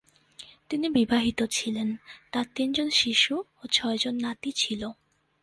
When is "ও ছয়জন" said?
3.57-4.15